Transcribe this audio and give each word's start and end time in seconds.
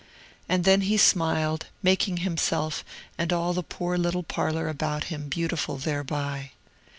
And 0.49 0.63
then 0.63 0.81
he 0.81 0.97
smiled, 0.97 1.67
making 1.83 2.17
himself 2.17 2.83
and 3.19 3.31
all 3.31 3.53
the 3.53 3.61
poor 3.61 3.99
little 3.99 4.23
parlor 4.23 4.67
about 4.67 5.03
him 5.13 5.29
beautiful 5.29 5.77
thereby. 5.77 6.53